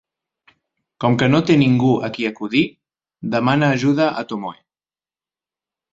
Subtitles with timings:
[1.05, 2.63] Com que no té ningú a qui acudir,
[3.37, 4.59] demana ajuda a Tomoe.